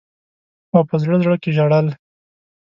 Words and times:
او 0.73 0.81
په 0.89 0.95
زړه 1.03 1.15
زړه 1.23 1.37
کي 1.43 1.49
ژړل. 1.57 1.87